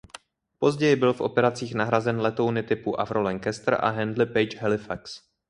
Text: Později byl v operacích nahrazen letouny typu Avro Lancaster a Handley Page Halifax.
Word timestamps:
Později 0.59 0.95
byl 0.95 1.13
v 1.13 1.21
operacích 1.21 1.75
nahrazen 1.75 2.21
letouny 2.21 2.63
typu 2.63 2.99
Avro 3.01 3.21
Lancaster 3.21 3.77
a 3.79 3.89
Handley 3.89 4.27
Page 4.27 4.59
Halifax. 4.61 5.21